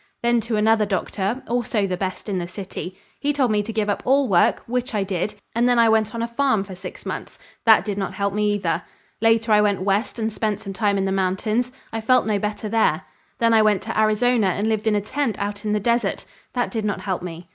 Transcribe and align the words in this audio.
Then 0.23 0.41
to 0.41 0.55
another 0.55 0.87
doctor 0.87 1.43
also 1.47 1.85
the 1.85 1.95
best 1.95 2.27
in 2.27 2.39
the 2.39 2.47
city. 2.47 2.97
He 3.19 3.31
told 3.31 3.51
me 3.51 3.61
to 3.61 3.71
give 3.71 3.87
up 3.87 4.01
all 4.03 4.27
work, 4.27 4.63
which 4.65 4.95
I 4.95 5.03
did, 5.03 5.35
and 5.53 5.69
then 5.69 5.77
I 5.77 5.89
went 5.89 6.15
on 6.15 6.23
a 6.23 6.27
farm 6.27 6.63
for 6.63 6.73
six 6.73 7.05
months. 7.05 7.37
That 7.67 7.85
did 7.85 7.99
not 7.99 8.15
help 8.15 8.33
me 8.33 8.51
either. 8.55 8.81
Later 9.21 9.51
I 9.51 9.61
went 9.61 9.83
west 9.83 10.17
and 10.17 10.33
spent 10.33 10.59
some 10.59 10.73
time 10.73 10.97
in 10.97 11.05
the 11.05 11.11
mountains. 11.11 11.71
I 11.93 12.01
felt 12.01 12.25
no 12.25 12.39
better 12.39 12.67
there. 12.67 13.03
Then 13.37 13.53
I 13.53 13.61
went 13.61 13.83
to 13.83 13.99
Arizona 13.99 14.47
and 14.47 14.67
lived 14.67 14.87
in 14.87 14.95
a 14.95 15.01
tent 15.01 15.37
out 15.37 15.67
on 15.67 15.71
the 15.71 15.79
desert; 15.79 16.25
that 16.53 16.71
did 16.71 16.83
not 16.83 17.01
help 17.01 17.21
me. 17.21 17.47